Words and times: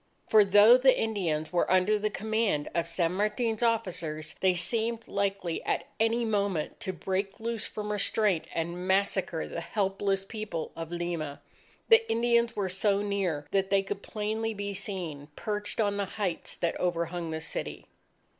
For 0.29 0.43
though 0.43 0.77
the 0.77 0.99
Indians 0.99 1.53
were 1.53 1.69
under 1.69 1.99
the 1.99 2.09
command 2.09 2.69
of 2.73 2.87
San 2.87 3.11
Martin's 3.11 3.61
officers, 3.61 4.33
they 4.39 4.55
seemed 4.55 5.07
likely 5.07 5.63
at 5.63 5.83
any 5.99 6.25
moment, 6.25 6.79
to 6.79 6.91
break 6.91 7.39
loose 7.39 7.65
from 7.67 7.91
restraint 7.91 8.47
and 8.51 8.87
massacre 8.87 9.47
the 9.47 9.61
helpless 9.61 10.25
people 10.25 10.71
of 10.75 10.91
Lima. 10.91 11.39
The 11.89 12.09
Indians 12.11 12.55
were 12.55 12.67
so 12.67 13.03
near 13.03 13.45
that 13.51 13.69
they 13.69 13.83
could 13.83 14.01
plainly 14.01 14.55
be 14.55 14.73
seen, 14.73 15.27
perched 15.35 15.79
on 15.79 15.97
the 15.97 16.05
heights 16.17 16.55
that 16.55 16.79
overhung 16.79 17.29
the 17.29 17.39
city. 17.39 17.85